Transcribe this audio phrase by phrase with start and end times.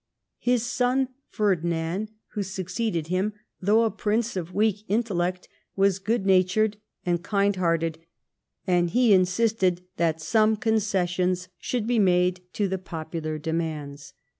[0.39, 6.77] His son, Ferdinand,* who succeeded him, though a prince of weak intellect, was good natured
[7.05, 7.99] and kind hearted,
[8.65, 14.13] and he insisted that some concessions should be made to the popular demands.